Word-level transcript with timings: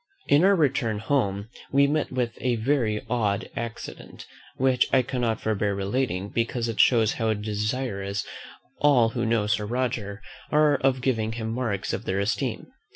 In 0.27 0.43
our 0.43 0.55
return 0.55 0.97
home 0.97 1.49
we 1.71 1.85
met 1.85 2.11
with 2.11 2.35
a 2.41 2.55
very 2.55 3.05
odd 3.07 3.51
accident; 3.55 4.25
which 4.55 4.87
I 4.91 5.03
cannot 5.03 5.39
forbear 5.39 5.75
relating, 5.75 6.29
because 6.29 6.67
it 6.67 6.79
shews 6.79 7.13
how 7.13 7.31
desirous 7.35 8.25
all 8.79 9.09
who 9.09 9.27
know 9.27 9.45
Sir 9.45 9.67
Roger 9.67 10.23
are 10.51 10.77
of 10.77 11.01
giving 11.03 11.33
him 11.33 11.51
marks 11.53 11.93
of 11.93 12.05
their 12.05 12.17
esteem. 12.19 12.71